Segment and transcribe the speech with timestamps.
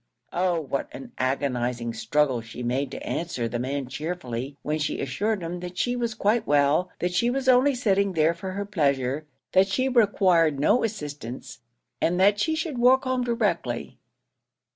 [0.33, 5.43] Oh, what an agonising struggle she made to answer the man cheerfully, when she assured
[5.43, 9.27] him that she was quite well that she was only sitting there for her pleasure
[9.51, 11.59] that she required no assistance,
[12.01, 13.99] and that she should walk home directly.